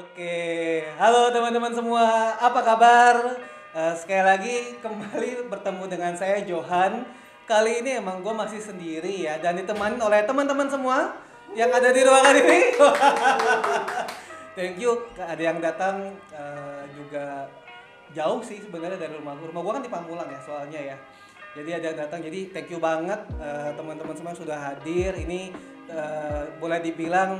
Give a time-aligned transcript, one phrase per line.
[0.00, 3.36] Oke, halo teman-teman semua, apa kabar?
[3.76, 7.04] Eh, sekali lagi kembali bertemu dengan saya Johan.
[7.44, 11.20] Kali ini emang gue masih sendiri ya, dan ditemani oleh teman-teman semua
[11.52, 12.60] yang ada di ruangan ini.
[14.56, 17.52] Thank you, ada yang datang eh, juga
[18.16, 19.52] jauh sih sebenarnya dari rumah gue.
[19.52, 20.96] Rumah gue kan di Pamulang ya, soalnya ya.
[21.60, 25.12] Jadi ada yang datang, jadi thank you banget eh, teman-teman semua sudah hadir.
[25.12, 25.52] Ini
[25.92, 27.36] eh, boleh dibilang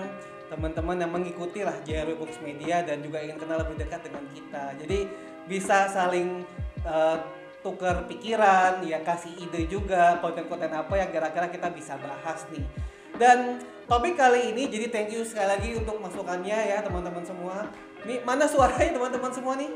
[0.50, 4.74] teman-teman yang mengikuti lah JRW Books Media dan juga ingin kenal lebih dekat dengan kita.
[4.82, 5.06] Jadi
[5.46, 6.42] bisa saling
[6.82, 7.16] eh,
[7.62, 12.66] tukar pikiran, ya kasih ide juga konten-konten apa yang kira-kira kita bisa bahas nih.
[13.14, 17.70] Dan topik kali ini jadi thank you sekali lagi untuk masukannya ya teman-teman semua.
[18.02, 19.70] Ini mana suaranya teman-teman semua nih?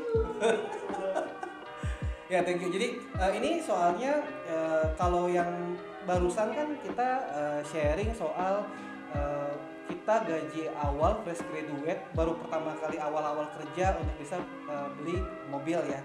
[2.33, 2.67] ya thank you.
[2.67, 8.67] Jadi eh, ini soalnya eh, kalau yang barusan kan kita eh, sharing soal
[9.15, 14.37] eh, kita gaji awal fresh graduate baru pertama kali awal-awal kerja untuk bisa
[14.69, 16.01] eh, beli mobil ya.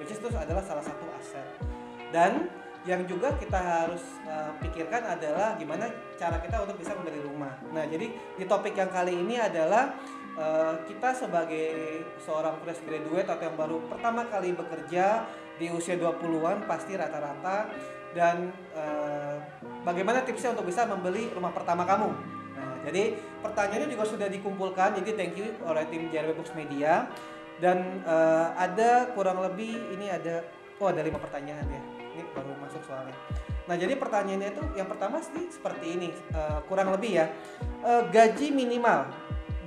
[0.00, 1.46] Which is itu adalah salah satu aset.
[2.12, 2.50] Dan
[2.82, 5.86] yang juga kita harus eh, pikirkan adalah gimana
[6.18, 7.54] cara kita untuk bisa membeli rumah.
[7.70, 9.94] Nah, jadi di topik yang kali ini adalah
[10.34, 15.22] eh, kita sebagai seorang fresh graduate atau yang baru pertama kali bekerja
[15.62, 17.70] di usia 20-an pasti rata-rata
[18.12, 19.36] dan eh,
[19.86, 22.41] bagaimana tipsnya untuk bisa membeli rumah pertama kamu.
[22.82, 24.98] Jadi pertanyaannya juga sudah dikumpulkan.
[24.98, 27.06] Jadi thank you oleh tim JRW Books Media
[27.62, 30.42] dan eh, ada kurang lebih ini ada
[30.82, 31.82] oh ada lima pertanyaan ya.
[32.12, 33.16] Ini baru masuk soalnya.
[33.70, 37.26] Nah, jadi pertanyaannya itu yang pertama sih seperti ini, eh, kurang lebih ya.
[37.86, 39.06] Eh, gaji minimal,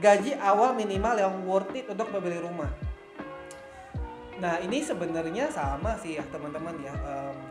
[0.03, 2.69] gaji awal minimal yang worth it untuk membeli rumah.
[4.35, 6.91] Nah ini sebenarnya sama sih ya teman-teman ya.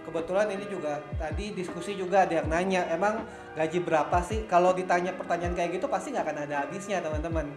[0.05, 3.25] Kebetulan ini juga tadi diskusi juga ada yang nanya, emang
[3.57, 4.45] gaji berapa sih?
[4.45, 7.49] Kalau ditanya pertanyaan kayak gitu pasti nggak akan ada habisnya teman-teman.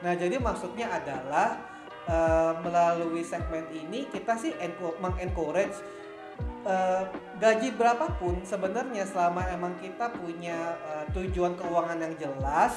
[0.00, 1.70] Nah jadi maksudnya adalah
[2.64, 5.78] melalui segmen ini kita sih enco- mengencourage
[6.66, 7.04] eh,
[7.38, 12.74] gaji berapapun sebenarnya selama emang kita punya eh, tujuan keuangan yang jelas,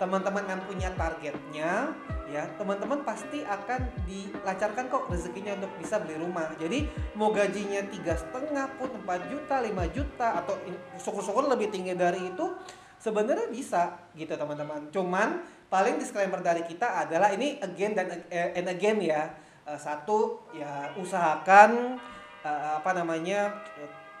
[0.00, 1.92] teman-teman yang punya targetnya,
[2.30, 6.46] ya teman-teman pasti akan dilancarkan kok rezekinya untuk bisa beli rumah.
[6.54, 6.86] Jadi
[7.18, 10.54] mau gajinya tiga setengah pun 4 juta 5 juta atau
[10.96, 12.46] syukur-syukur lebih tinggi dari itu
[13.02, 14.88] sebenarnya bisa gitu teman-teman.
[14.94, 19.34] Cuman paling disclaimer dari kita adalah ini again dan eh, and again ya.
[19.66, 21.98] Eh, satu ya usahakan
[22.46, 23.58] eh, apa namanya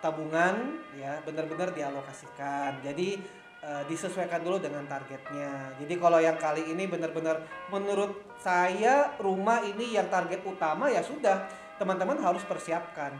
[0.02, 2.82] tabungan ya benar-benar dialokasikan.
[2.82, 5.76] Jadi eh, disesuaikan dulu dengan targetnya.
[5.80, 11.48] Jadi kalau yang kali ini benar-benar menurut saya rumah ini yang target utama ya sudah
[11.76, 13.16] teman-teman harus persiapkan.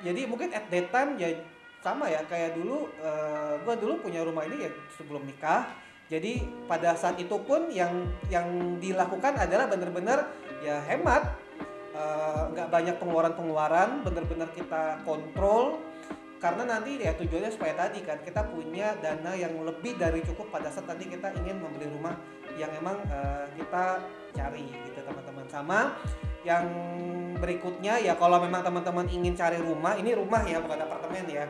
[0.00, 1.34] Jadi mungkin at that time ya
[1.80, 5.66] sama ya kayak dulu eh, gua dulu punya rumah ini ya sebelum nikah.
[6.10, 10.26] Jadi pada saat itu pun yang yang dilakukan adalah benar-benar
[10.58, 11.22] ya hemat
[11.90, 15.82] Eh, nggak banyak pengeluaran-pengeluaran benar-benar kita kontrol
[16.40, 20.72] karena nanti ya tujuannya supaya tadi kan kita punya dana yang lebih dari cukup pada
[20.72, 22.16] saat nanti kita ingin membeli rumah
[22.56, 24.00] yang emang eh, kita
[24.32, 25.44] cari gitu teman-teman.
[25.52, 26.00] Sama
[26.40, 26.64] yang
[27.36, 31.44] berikutnya ya kalau memang teman-teman ingin cari rumah ini rumah ya bukan apartemen ya.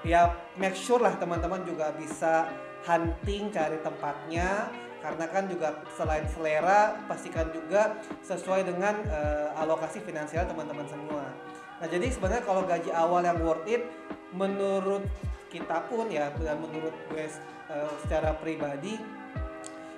[0.00, 2.48] Ya make sure lah teman-teman juga bisa
[2.88, 4.72] hunting cari tempatnya.
[5.00, 11.28] Karena kan juga selain selera pastikan juga sesuai dengan eh, alokasi finansial teman-teman semua.
[11.80, 13.84] Nah jadi sebenarnya kalau gaji awal yang worth it
[14.34, 15.06] menurut
[15.50, 18.94] kita pun ya dan menurut gue eh, secara pribadi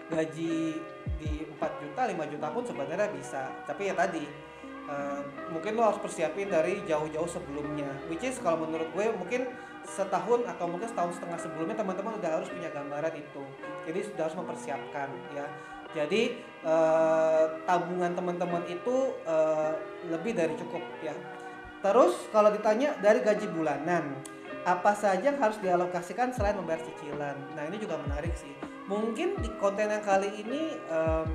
[0.08, 0.80] gaji
[1.20, 3.52] di 4 juta 5 juta pun sebenarnya bisa.
[3.68, 4.24] Tapi ya tadi
[4.88, 5.20] eh,
[5.52, 7.88] mungkin lo harus persiapin dari jauh-jauh sebelumnya.
[8.08, 9.48] Which is kalau menurut gue mungkin
[9.82, 13.42] setahun atau mungkin setahun setengah sebelumnya teman-teman udah harus punya gambaran itu.
[13.84, 15.46] Jadi sudah harus mempersiapkan ya.
[15.92, 19.72] Jadi eh, tabungan teman-teman itu eh,
[20.08, 21.12] lebih dari cukup ya
[21.82, 24.14] terus kalau ditanya dari gaji bulanan
[24.62, 27.34] apa saja yang harus dialokasikan selain membayar cicilan?
[27.58, 28.54] Nah ini juga menarik sih.
[28.86, 31.30] Mungkin di konten yang kali ini em,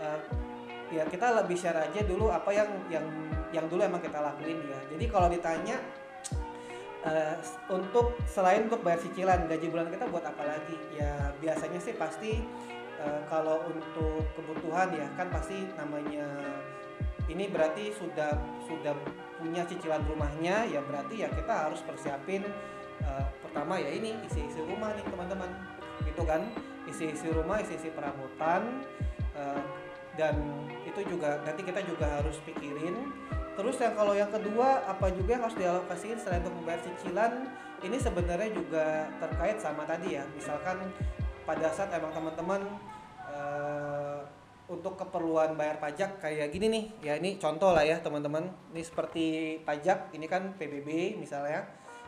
[0.00, 0.20] eh,
[0.96, 3.06] ya kita lebih share aja dulu apa yang yang
[3.52, 4.80] yang dulu emang kita lakuin ya.
[4.88, 5.76] Jadi kalau ditanya
[7.04, 7.36] eh,
[7.68, 10.76] untuk selain untuk bayar cicilan gaji bulan kita buat apa lagi?
[10.96, 12.40] Ya biasanya sih pasti
[12.96, 16.24] eh, kalau untuk kebutuhan ya kan pasti namanya
[17.26, 18.94] ini berarti sudah sudah
[19.36, 22.46] punya cicilan rumahnya ya berarti ya kita harus persiapin
[23.02, 25.50] eh, pertama ya ini isi-isi rumah nih teman-teman.
[26.04, 26.42] Gitu kan?
[26.86, 28.84] Isi-isi rumah isi-isi perabotan
[29.36, 29.62] eh,
[30.16, 30.36] dan
[30.88, 33.12] itu juga nanti kita juga harus pikirin.
[33.56, 37.32] Terus yang kalau yang kedua apa juga yang harus dialokasiin selain untuk membayar cicilan?
[37.84, 40.24] Ini sebenarnya juga terkait sama tadi ya.
[40.32, 40.80] Misalkan
[41.44, 42.60] pada saat emang teman-teman
[43.28, 43.95] eh,
[44.66, 46.84] untuk keperluan bayar pajak kayak gini nih.
[47.02, 48.50] Ya ini contoh lah ya teman-teman.
[48.74, 49.24] Ini seperti
[49.62, 51.66] pajak ini kan PBB misalnya.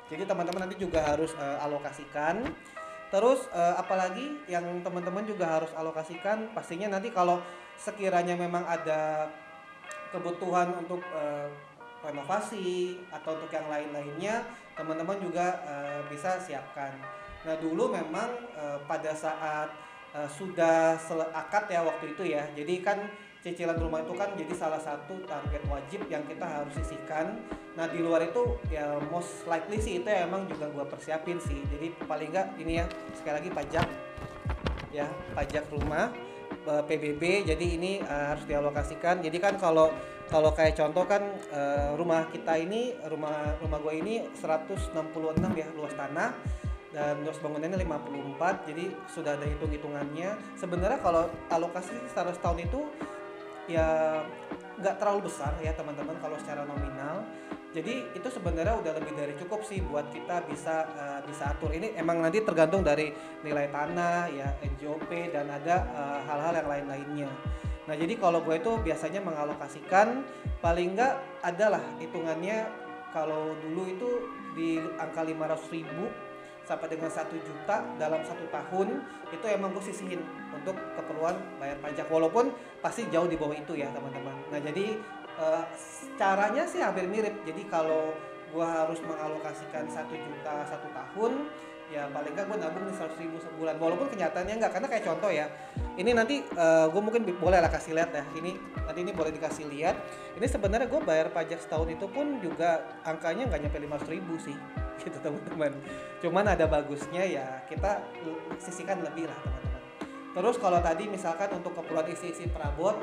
[0.08, 2.43] Jadi teman-teman nanti juga harus uh, alokasikan.
[3.08, 7.40] Terus uh, apalagi yang teman-teman juga harus alokasikan pastinya nanti kalau
[7.78, 9.31] sekiranya memang ada
[10.12, 11.49] kebutuhan untuk uh,
[12.02, 14.44] renovasi atau untuk yang lain-lainnya
[14.75, 16.94] teman-teman juga uh, bisa siapkan.
[17.46, 19.70] Nah dulu memang uh, pada saat
[20.19, 20.99] uh, sudah
[21.31, 22.43] akad ya waktu itu ya.
[22.59, 22.99] Jadi kan
[23.38, 27.38] cicilan rumah itu kan jadi salah satu target wajib yang kita harus sisihkan.
[27.79, 31.62] Nah di luar itu ya most likely sih itu ya emang juga gua persiapin sih.
[31.70, 32.85] Jadi paling enggak ini ya
[33.15, 33.87] sekali lagi pajak
[34.91, 35.06] ya
[35.38, 36.11] pajak rumah
[36.67, 37.47] eh, PBB.
[37.47, 39.23] Jadi ini uh, harus dialokasikan.
[39.23, 39.94] Jadi kan kalau
[40.29, 41.25] kalau kayak contoh kan
[41.55, 44.93] uh, rumah kita ini rumah rumah gue ini 166
[45.56, 46.37] ya luas tanah
[46.88, 50.56] dan luas bangunannya 54 jadi sudah ada hitung-hitungannya.
[50.56, 52.81] Sebenarnya kalau alokasi secara setahun itu
[53.69, 54.20] ya
[54.81, 57.26] nggak terlalu besar ya teman-teman kalau secara nominal.
[57.69, 61.69] Jadi itu sebenarnya udah lebih dari cukup sih buat kita bisa uh, bisa atur.
[61.69, 63.12] Ini emang nanti tergantung dari
[63.44, 67.31] nilai tanah ya NJOP dan ada uh, hal-hal yang lain-lainnya.
[67.84, 70.25] Nah jadi kalau gue itu biasanya mengalokasikan
[70.64, 72.64] paling nggak adalah hitungannya
[73.12, 74.11] kalau dulu itu
[74.56, 76.08] di angka 500 ribu
[76.69, 79.00] sampai dengan satu juta dalam satu tahun
[79.32, 80.20] itu emang gue sisihin
[80.53, 82.05] untuk keperluan bayar pajak.
[82.12, 82.53] Walaupun
[82.85, 84.37] pasti jauh di bawah itu ya teman-teman.
[84.53, 85.00] Nah jadi
[85.41, 85.65] uh,
[86.20, 87.32] caranya sih hampir mirip.
[87.49, 88.12] Jadi kalau
[88.53, 91.49] gue harus mengalokasikan satu juta satu tahun
[91.88, 93.81] ya paling nggak gue nabung nih seratus ribu sebulan.
[93.81, 95.46] Walaupun kenyataannya nggak karena kayak contoh ya
[95.96, 98.25] ini nanti uh, eh, gue mungkin boleh lah kasih lihat ya.
[98.37, 98.50] Ini
[98.85, 99.96] nanti ini boleh dikasih lihat.
[100.37, 104.56] Ini sebenarnya gue bayar pajak setahun itu pun juga angkanya nggak nyampe lima ribu sih
[105.02, 105.73] gitu teman-teman.
[106.20, 108.05] Cuman ada bagusnya ya kita
[108.61, 109.82] sisihkan lebih lah teman-teman.
[110.38, 112.94] Terus kalau tadi misalkan untuk keperluan isi-isi perabot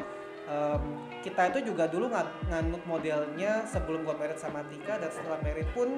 [0.50, 0.84] um,
[1.26, 5.68] kita itu juga dulu ng nganut modelnya sebelum gua merit sama Tika dan setelah merit
[5.74, 5.98] pun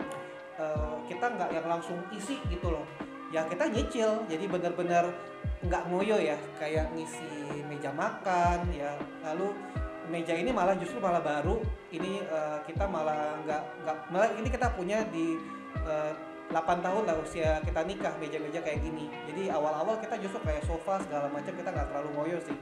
[0.59, 2.85] uh, kita nggak yang langsung isi gitu loh.
[3.33, 4.25] Ya kita nyicil.
[4.27, 5.09] Jadi benar-benar
[5.63, 6.37] nggak ngoyo ya.
[6.59, 8.93] Kayak ngisi meja makan ya.
[9.23, 9.53] Lalu
[10.07, 11.61] meja ini malah justru malah baru.
[11.93, 15.37] Ini uh, kita malah nggak nggak malah ini kita punya di
[16.47, 19.11] 8 eh, tahun lah usia kita nikah meja-meja kayak gini.
[19.27, 22.57] Jadi awal-awal kita justru kayak sofa segala macam kita nggak terlalu ngoyo sih.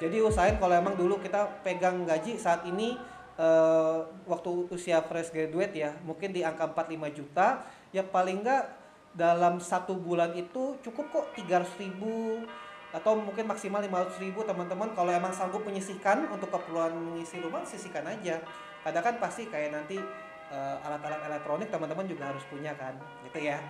[0.00, 2.98] Jadi usahain kalau emang dulu kita pegang gaji saat ini
[3.38, 8.64] uh, waktu usia fresh graduate ya mungkin di angka 45 juta ya paling nggak
[9.12, 12.44] dalam satu bulan itu cukup kok 300 ribu
[12.92, 14.92] atau mungkin maksimal 500 ribu teman-teman.
[14.92, 18.40] Kalau emang sanggup menyisihkan untuk keperluan mengisi rumah sisihkan aja.
[18.84, 19.96] Kadang kan pasti kayak nanti
[20.52, 22.92] uh, alat-alat elektronik teman-teman juga harus punya kan
[23.24, 23.60] gitu ya.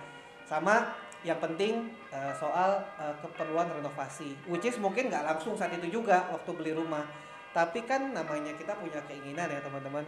[0.43, 0.91] Sama
[1.23, 6.27] yang penting uh, soal uh, keperluan renovasi which is mungkin nggak langsung saat itu juga
[6.35, 7.07] waktu beli rumah
[7.53, 10.03] tapi kan namanya kita punya keinginan ya teman-teman.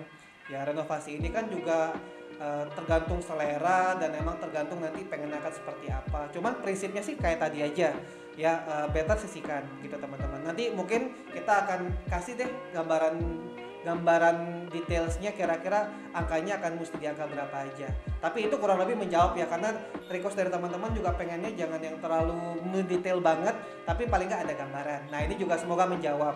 [0.46, 1.94] Ya renovasi ini kan juga
[2.38, 6.30] uh, tergantung selera dan emang tergantung nanti pengen akan seperti apa.
[6.34, 7.94] Cuman prinsipnya sih kayak tadi aja.
[8.36, 10.42] Ya uh, better sisihkan gitu teman-teman.
[10.46, 13.18] Nanti mungkin kita akan kasih deh gambaran
[13.86, 17.88] gambaran detailsnya kira-kira angkanya akan mesti di angka berapa aja.
[18.18, 19.78] Tapi itu kurang lebih menjawab ya karena
[20.10, 22.34] request dari teman-teman juga pengennya jangan yang terlalu
[22.66, 23.54] mendetail banget
[23.86, 25.02] tapi paling nggak ada gambaran.
[25.14, 26.34] Nah ini juga semoga menjawab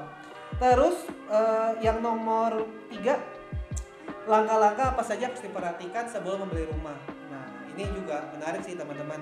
[0.58, 3.22] terus uh, yang nomor tiga
[4.26, 6.98] langkah-langkah apa saja harus diperhatikan sebelum membeli rumah
[7.30, 9.22] nah ini juga menarik sih teman-teman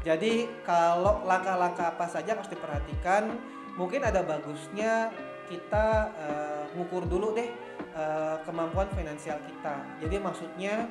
[0.00, 3.36] jadi kalau langkah-langkah apa saja harus diperhatikan
[3.76, 5.12] mungkin ada bagusnya
[5.50, 7.50] kita uh, ngukur dulu deh
[7.92, 9.82] uh, kemampuan finansial kita.
[9.98, 10.86] Jadi maksudnya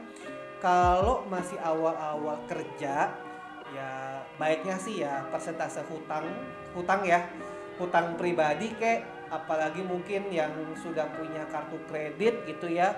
[0.59, 3.15] kalau masih awal-awal kerja
[3.69, 3.91] ya
[4.35, 6.25] baiknya sih ya persentase hutang
[6.73, 7.29] hutang ya
[7.77, 12.97] hutang pribadi kayak apalagi mungkin yang sudah punya kartu kredit gitu ya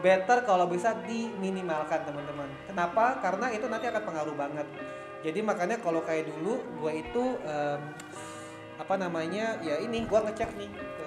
[0.00, 2.48] better kalau bisa diminimalkan teman-teman.
[2.64, 3.20] Kenapa?
[3.20, 4.64] Karena itu nanti akan pengaruh banget.
[5.20, 7.80] Jadi makanya kalau kayak dulu gue itu um,
[8.80, 11.06] apa namanya ya ini gue ngecek nih ke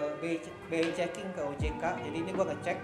[0.70, 2.78] BI, checking ke OJK jadi ini gue ngecek.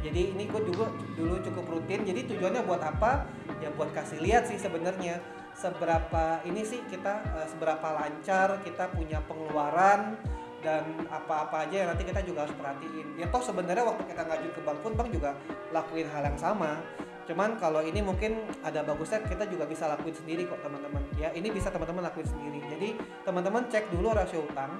[0.00, 0.86] Jadi ini gue dulu
[1.18, 2.06] dulu cukup rutin.
[2.06, 3.26] Jadi tujuannya buat apa?
[3.60, 5.20] Ya buat kasih lihat sih sebenarnya
[5.52, 10.16] seberapa ini sih kita uh, seberapa lancar kita punya pengeluaran
[10.60, 13.16] dan apa-apa aja yang nanti kita juga harus perhatiin.
[13.16, 15.30] Ya toh sebenarnya waktu kita ngaju ke bank pun bank juga
[15.72, 16.80] lakuin hal yang sama.
[17.24, 21.00] Cuman kalau ini mungkin ada bagusnya kita juga bisa lakuin sendiri kok teman-teman.
[21.16, 22.60] Ya ini bisa teman-teman lakuin sendiri.
[22.68, 22.88] Jadi
[23.24, 24.72] teman-teman cek dulu rasio utang.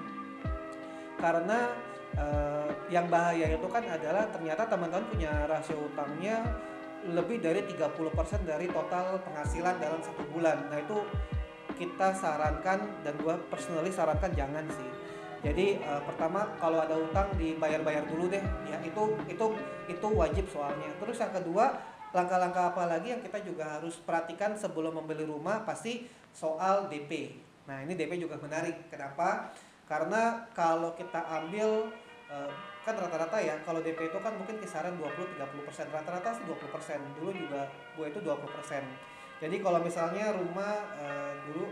[1.20, 1.72] Karena
[2.16, 6.44] uh, yang bahaya itu kan adalah ternyata teman-teman punya rasio utangnya
[7.00, 7.96] lebih dari 30%
[8.44, 10.68] dari total penghasilan dalam satu bulan.
[10.68, 11.00] Nah itu
[11.80, 15.09] kita sarankan dan gua personally sarankan jangan sih
[15.40, 18.44] Jadi uh, pertama kalau ada utang dibayar-bayar dulu deh.
[18.68, 19.46] Ya itu itu
[19.88, 20.92] itu wajib soalnya.
[21.00, 21.80] Terus yang kedua
[22.12, 26.04] langkah-langkah apa lagi yang kita juga harus perhatikan sebelum membeli rumah pasti
[26.34, 27.32] soal DP.
[27.64, 28.92] Nah ini DP juga menarik.
[28.92, 29.54] Kenapa?
[29.88, 31.88] Karena kalau kita ambil
[32.30, 36.72] uh, kan rata-rata ya kalau DP itu kan mungkin kisaran 20-30 persen rata-rata sih 20
[36.72, 38.82] persen dulu juga gue itu 20 persen
[39.36, 41.68] jadi kalau misalnya rumah uh, dulu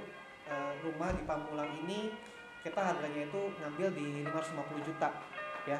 [0.53, 2.13] uh, rumah di Pamulang ini
[2.69, 5.09] kita harganya itu ngambil di 550 juta
[5.65, 5.79] ya.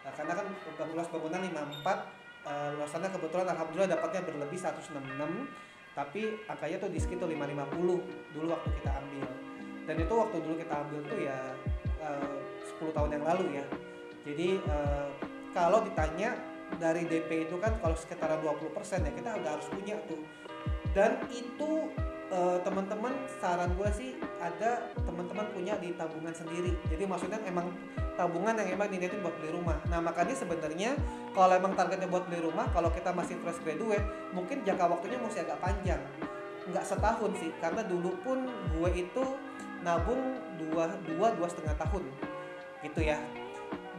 [0.00, 0.46] Nah, karena kan
[0.96, 1.84] luas bangunan 54
[2.48, 4.96] uh, luasannya kebetulan alhamdulillah dapatnya berlebih 166
[5.92, 9.28] tapi angkanya tuh di sekitar 550 dulu waktu kita ambil.
[9.84, 11.38] Dan itu waktu dulu kita ambil tuh ya
[12.00, 12.36] uh,
[12.80, 13.64] 10 tahun yang lalu ya.
[14.24, 15.08] Jadi uh,
[15.52, 16.38] kalau ditanya
[16.78, 20.22] dari DP itu kan kalau sekitaran 20% ya kita udah harus punya tuh.
[20.94, 21.90] Dan itu
[22.30, 24.10] uh, teman-teman saran gue sih
[24.40, 26.72] ada teman-teman punya di tabungan sendiri.
[26.88, 27.70] Jadi maksudnya emang
[28.14, 29.76] tabungan yang emang diniatin buat beli rumah.
[29.90, 30.96] Nah makanya sebenarnya
[31.36, 35.44] kalau emang targetnya buat beli rumah kalau kita masih fresh graduate mungkin jangka waktunya masih
[35.44, 36.00] agak panjang.
[36.70, 38.46] Nggak setahun sih karena dulu pun
[38.76, 39.24] gue itu
[39.80, 42.04] nabung dua dua dua setengah tahun.
[42.86, 43.18] Gitu ya.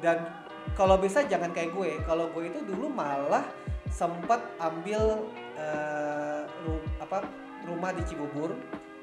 [0.01, 0.25] Dan
[0.73, 1.99] kalau bisa jangan kayak gue.
[2.05, 3.45] Kalau gue itu dulu malah
[3.91, 5.27] sempat ambil
[5.59, 6.47] uh,
[7.03, 7.27] apa
[7.67, 8.53] rumah di Cibubur.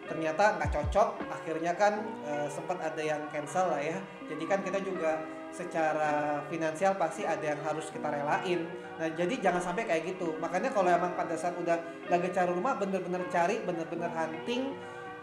[0.08, 1.08] Ternyata nggak cocok.
[1.28, 3.98] Akhirnya kan uh, sempat ada yang cancel lah ya.
[4.26, 5.20] Jadi kan kita juga
[5.52, 8.68] secara finansial pasti ada yang harus kita relain.
[9.00, 10.36] Nah jadi jangan sampai kayak gitu.
[10.40, 11.76] Makanya kalau emang pada saat udah
[12.08, 14.76] lagi cari rumah bener-bener cari bener-bener hunting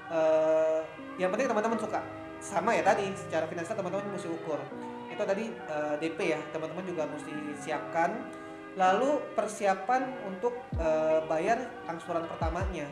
[0.09, 0.81] uh,
[1.21, 2.01] yang penting teman-teman suka.
[2.41, 4.59] Sama ya tadi secara finansial teman-teman mesti ukur.
[5.09, 8.11] Itu tadi uh, eh, DP ya teman-teman juga mesti siapkan.
[8.75, 12.91] Lalu persiapan untuk uh, bayar angsuran pertamanya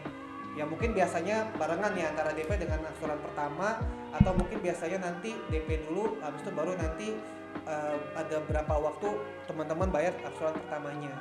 [0.53, 3.81] ya mungkin biasanya barengan ya antara DP dengan angsuran pertama
[4.13, 7.17] atau mungkin biasanya nanti DP dulu habis itu baru nanti
[7.65, 9.09] uh, ada berapa waktu
[9.49, 11.13] teman-teman bayar angsuran pertamanya.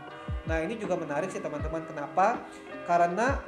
[0.45, 2.45] Nah ini juga menarik sih teman-teman kenapa?
[2.85, 3.41] Karena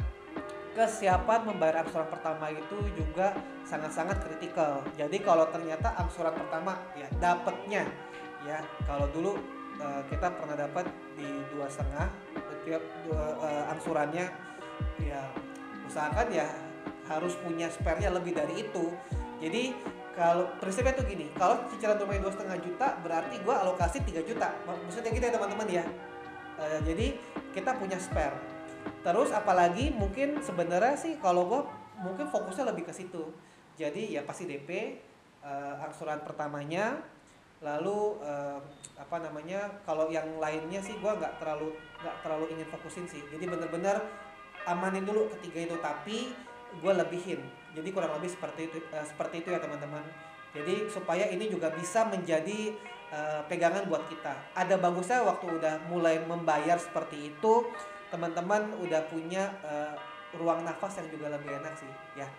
[0.74, 3.36] kesiapan membayar angsuran pertama itu juga
[3.68, 4.82] sangat-sangat kritikal.
[4.98, 7.84] Jadi kalau ternyata angsuran pertama ya dapatnya.
[8.44, 9.36] Ya kalau dulu
[9.80, 14.26] uh, kita pernah dapat di dua setengah setiap dua uh, angsurannya
[15.00, 15.22] ya
[15.88, 16.48] usahakan ya
[17.08, 18.92] harus punya spare-nya lebih dari itu.
[19.40, 19.76] Jadi
[20.14, 24.48] kalau prinsipnya tuh gini, kalau cicilan rumahnya dua setengah juta berarti gue alokasi 3 juta.
[24.64, 25.84] Maksudnya gitu ya teman-teman ya.
[26.54, 27.18] Uh, jadi
[27.50, 28.54] kita punya spare
[29.04, 31.60] terus apalagi mungkin sebenarnya sih kalau gue
[32.00, 33.32] mungkin fokusnya lebih ke situ
[33.76, 34.68] jadi ya pasti DP
[35.44, 37.00] uh, eh, angsuran pertamanya
[37.64, 38.60] lalu uh,
[39.00, 43.44] apa namanya kalau yang lainnya sih gue nggak terlalu nggak terlalu ingin fokusin sih jadi
[43.48, 44.04] bener-bener
[44.64, 46.32] amanin dulu ketiga itu tapi
[46.80, 47.40] gue lebihin.
[47.74, 50.02] Jadi kurang lebih seperti itu uh, seperti itu ya teman-teman.
[50.54, 52.74] Jadi supaya ini juga bisa menjadi
[53.10, 54.54] uh, pegangan buat kita.
[54.54, 57.66] Ada bagusnya waktu udah mulai membayar seperti itu
[58.14, 59.98] teman-teman udah punya uh,
[60.38, 62.30] ruang nafas yang juga lebih enak sih ya.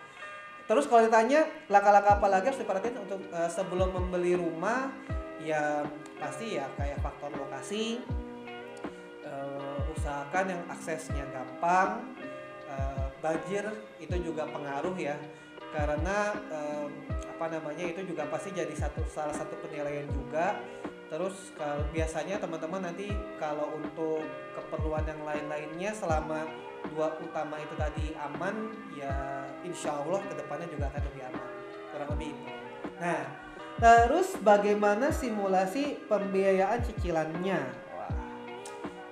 [0.66, 4.90] Terus kalau ditanya langkah-langkah apa lagi harus diperhatiin untuk uh, sebelum membeli rumah?
[5.44, 5.84] Ya
[6.18, 8.02] pasti ya kayak faktor lokasi
[9.96, 12.04] usahakan yang aksesnya gampang
[12.68, 13.64] uh, banjir
[13.98, 15.16] itu juga pengaruh ya.
[15.74, 20.56] Karena um, apa namanya itu juga pasti jadi satu salah satu penilaian juga.
[21.06, 24.26] Terus kalau biasanya teman-teman nanti kalau untuk
[24.58, 26.48] keperluan yang lain-lainnya selama
[26.90, 31.46] dua utama itu tadi aman ya insya Allah ke depannya juga akan lebih aman.
[31.94, 32.50] Kurang lebih itu.
[32.98, 33.22] Nah
[33.76, 37.85] terus bagaimana simulasi pembiayaan cicilannya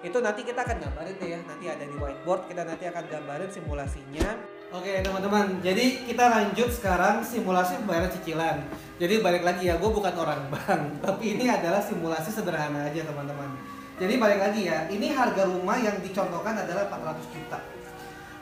[0.05, 3.49] itu nanti kita akan gambarin deh ya nanti ada di whiteboard kita nanti akan gambarin
[3.49, 4.29] simulasinya
[4.75, 8.59] Oke teman-teman, jadi kita lanjut sekarang simulasi pembayaran cicilan.
[8.99, 13.55] Jadi balik lagi ya, gue bukan orang bank, tapi ini adalah simulasi sederhana aja teman-teman.
[14.03, 17.63] Jadi balik lagi ya, ini harga rumah yang dicontohkan adalah 400 juta.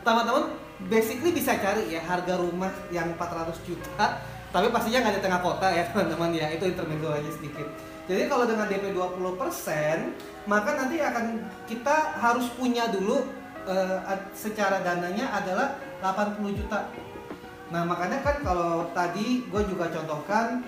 [0.00, 0.56] Teman-teman,
[0.88, 5.66] basically bisa cari ya harga rumah yang 400 juta, tapi pastinya nggak di tengah kota
[5.72, 7.66] ya teman-teman ya, itu intermezzo aja sedikit.
[8.06, 9.24] Jadi kalau dengan DP 20%,
[10.44, 13.24] maka nanti akan kita harus punya dulu
[13.64, 13.98] uh,
[14.36, 16.92] secara dananya adalah 80 juta.
[17.72, 20.60] Nah makanya kan kalau tadi gue juga contohkan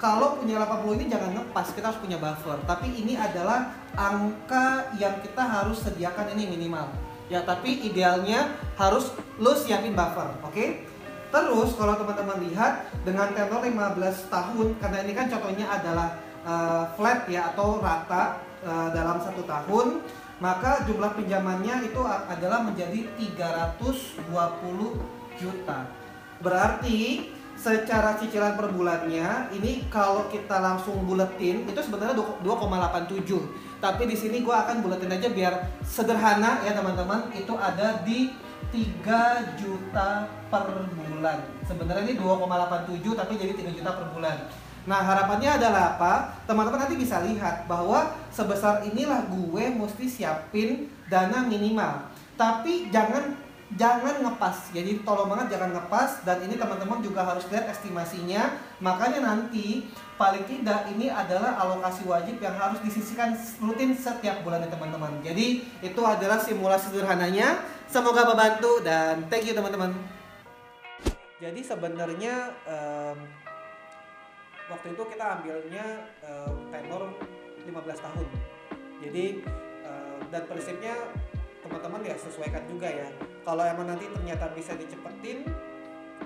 [0.00, 2.56] kalau punya 80 ini jangan ngepas, kita harus punya buffer.
[2.64, 6.88] Tapi ini adalah angka yang kita harus sediakan ini minimal.
[7.28, 8.48] Ya, tapi idealnya
[8.80, 10.56] harus lo siapin buffer, oke?
[10.56, 10.88] Okay?
[11.30, 17.30] Terus kalau teman-teman lihat dengan tenor 15 tahun, karena ini kan contohnya adalah uh, flat
[17.30, 20.02] ya atau rata uh, dalam satu tahun,
[20.42, 24.26] maka jumlah pinjamannya itu adalah menjadi 320
[25.38, 25.78] juta.
[26.42, 33.36] Berarti secara cicilan per bulannya ini kalau kita langsung buletin itu sebenarnya 2,87
[33.84, 38.32] tapi di sini gue akan buletin aja biar sederhana ya teman-teman itu ada di
[38.68, 44.36] 3 juta per bulan sebenarnya ini 2,87 tapi jadi 3 juta per bulan
[44.88, 46.12] Nah harapannya adalah apa?
[46.48, 52.08] Teman-teman nanti bisa lihat bahwa sebesar inilah gue mesti siapin dana minimal.
[52.40, 53.36] Tapi jangan
[53.76, 54.72] jangan ngepas.
[54.72, 58.56] Jadi tolong banget jangan ngepas dan ini teman-teman juga harus lihat estimasinya.
[58.80, 59.84] Makanya nanti
[60.16, 65.20] paling tidak ini adalah alokasi wajib yang harus disisikan rutin setiap bulan ya teman-teman.
[65.20, 67.60] Jadi itu adalah simulasi sederhananya.
[67.90, 69.90] Semoga membantu dan thank you teman-teman.
[71.42, 73.18] Jadi sebenarnya um,
[74.70, 77.10] waktu itu kita ambilnya um, tenor
[77.66, 77.66] 15
[78.06, 78.26] tahun.
[79.02, 79.42] Jadi
[79.82, 80.94] um, dan prinsipnya
[81.66, 83.10] teman-teman ya sesuaikan juga ya
[83.42, 85.42] kalau emang nanti ternyata bisa dicepetin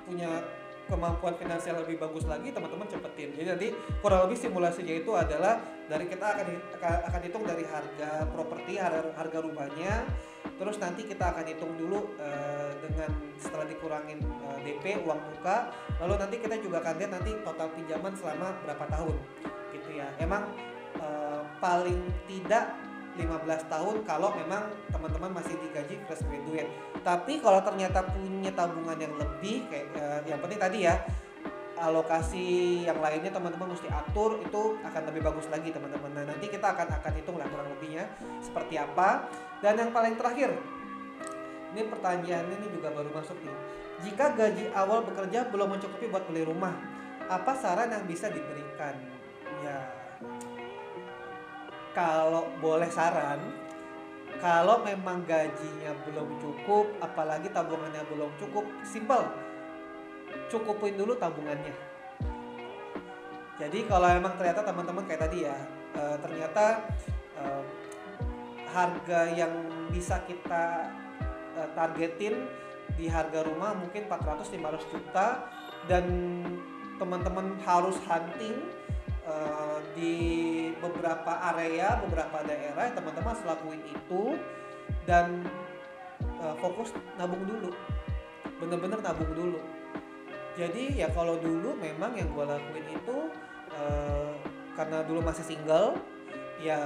[0.04, 0.44] punya
[0.84, 3.72] kemampuan finansial lebih bagus lagi teman-teman cepetin jadi nanti
[4.04, 6.46] kurang lebih simulasinya itu adalah dari kita akan
[7.08, 10.06] akan hitung dari harga properti harga, harga rumahnya
[10.54, 13.10] terus nanti kita akan hitung dulu uh, dengan
[13.42, 17.68] setelah dikurangin uh, eh, DP uang muka lalu nanti kita juga akan lihat nanti total
[17.74, 19.16] pinjaman selama berapa tahun
[19.74, 20.46] gitu ya emang
[21.02, 21.98] uh, paling
[22.30, 22.70] tidak
[23.14, 26.66] 15 tahun kalau memang teman-teman masih digaji fresh graduate.
[27.06, 30.98] Tapi kalau ternyata punya tabungan yang lebih kayak uh, yang penting tadi ya
[31.78, 36.10] alokasi yang lainnya teman-teman mesti atur itu akan lebih bagus lagi teman-teman.
[36.14, 38.06] Nah, nanti kita akan akan hitung lah kurang lebihnya
[38.42, 39.26] seperti apa.
[39.64, 40.52] Dan yang paling terakhir
[41.72, 43.56] ini pertanyaannya ini juga baru masuk nih.
[44.04, 46.76] Jika gaji awal bekerja belum mencukupi buat beli rumah,
[47.32, 48.92] apa saran yang bisa diberikan?
[49.64, 49.80] Ya,
[51.96, 53.40] kalau boleh saran
[54.42, 59.24] kalau memang gajinya belum cukup apalagi tabungannya belum cukup simple
[60.50, 61.72] cukupin dulu tabungannya
[63.54, 65.54] jadi kalau memang ternyata teman-teman kayak tadi ya
[65.94, 66.90] e, ternyata
[67.38, 67.42] e,
[68.74, 69.54] harga yang
[69.94, 70.90] bisa kita
[71.54, 72.34] e, targetin
[72.98, 75.46] di harga rumah mungkin 400-500 juta.
[75.86, 76.06] Dan
[76.96, 78.56] teman-teman harus hunting
[79.28, 80.16] uh, di
[80.80, 84.40] beberapa area, beberapa daerah teman-teman selakuin itu.
[85.04, 85.44] Dan
[86.40, 87.72] uh, fokus nabung dulu,
[88.60, 89.60] bener-bener nabung dulu.
[90.54, 93.16] Jadi ya kalau dulu memang yang gue lakuin itu
[93.74, 94.32] uh,
[94.78, 95.98] karena dulu masih single,
[96.62, 96.78] ya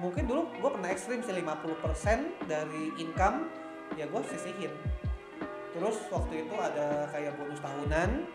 [0.00, 3.46] mungkin dulu gue pernah ekstrim sih 50% dari income
[3.94, 4.72] ya gue sisihin.
[5.70, 8.26] Terus waktu itu ada kayak bonus tahunan,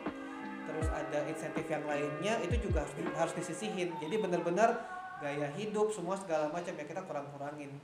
[0.72, 3.92] terus ada insentif yang lainnya itu juga harus, harus disisihin.
[4.00, 4.80] Jadi benar-benar
[5.20, 7.76] gaya hidup semua segala macam ya kita kurang-kurangin.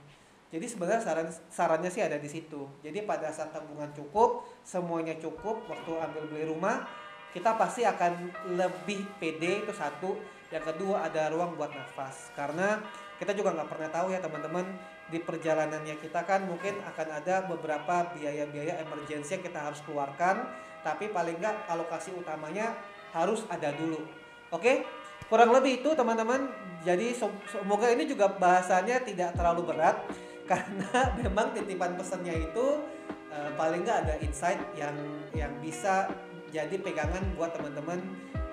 [0.52, 2.68] Jadi sebenarnya saran sarannya sih ada di situ.
[2.84, 6.84] Jadi pada saat tabungan cukup semuanya cukup waktu ambil beli rumah
[7.32, 10.20] kita pasti akan lebih pede itu satu
[10.52, 12.84] yang kedua ada ruang buat nafas karena
[13.16, 14.68] kita juga nggak pernah tahu ya teman-teman
[15.08, 20.44] di perjalanannya kita kan mungkin akan ada beberapa biaya-biaya emergensi yang kita harus keluarkan
[20.84, 22.74] tapi paling nggak alokasi utamanya
[23.14, 24.02] harus ada dulu.
[24.50, 24.84] Oke?
[25.30, 26.50] Kurang lebih itu teman-teman.
[26.82, 27.14] Jadi
[27.46, 29.96] semoga ini juga bahasanya tidak terlalu berat
[30.50, 32.82] karena memang titipan pesannya itu
[33.30, 34.96] uh, paling nggak ada insight yang
[35.32, 36.10] yang bisa
[36.52, 37.98] jadi pegangan buat teman-teman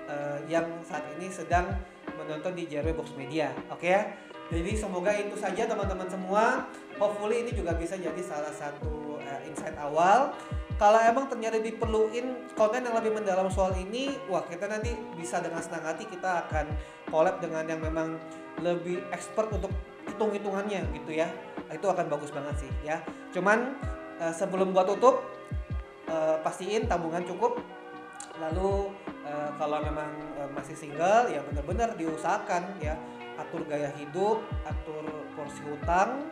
[0.08, 1.68] uh, yang saat ini sedang
[2.16, 3.52] menonton di JRW Box Media.
[3.68, 4.08] Oke ya?
[4.50, 6.66] Jadi semoga itu saja teman-teman semua.
[6.98, 10.34] Hopefully ini juga bisa jadi salah satu uh, insight awal
[10.80, 15.60] kalau emang ternyata diperluin konten yang lebih mendalam soal ini wah kita nanti bisa dengan
[15.60, 16.72] senang hati kita akan
[17.12, 18.16] collab dengan yang memang
[18.64, 19.68] lebih expert untuk
[20.08, 21.28] hitung-hitungannya gitu ya
[21.68, 23.04] itu akan bagus banget sih ya
[23.36, 23.76] cuman
[24.24, 25.20] uh, sebelum gua tutup
[26.08, 27.59] uh, pastiin tabungan cukup
[28.40, 28.90] lalu
[29.22, 32.96] uh, kalau memang uh, masih single ya benar-benar diusahakan ya.
[33.40, 36.28] Atur gaya hidup atur porsi hutang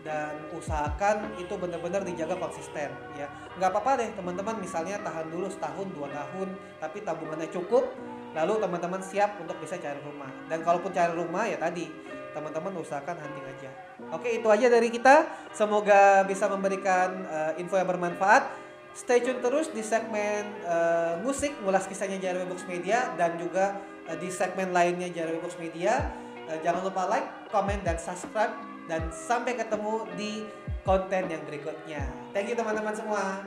[0.00, 3.28] dan usahakan itu benar-benar dijaga konsisten ya.
[3.60, 6.48] Nggak apa-apa deh teman-teman misalnya tahan dulu setahun dua tahun
[6.80, 7.84] tapi tabungannya cukup
[8.32, 10.32] lalu teman-teman siap untuk bisa cari rumah.
[10.48, 11.92] Dan kalaupun cari rumah ya tadi
[12.32, 13.70] teman-teman usahakan hunting aja.
[14.16, 15.28] Oke itu aja dari kita.
[15.52, 18.48] Semoga bisa memberikan uh, info yang bermanfaat
[18.96, 23.76] stay tune terus di segmen uh, musik ngulas kisahnya Jarwe Box Media dan juga
[24.08, 26.08] uh, di segmen lainnya Jarwe Box Media
[26.48, 28.56] uh, jangan lupa like comment dan subscribe
[28.88, 30.46] dan sampai ketemu di
[30.86, 32.06] konten yang berikutnya.
[32.30, 33.42] Thank you teman-teman semua.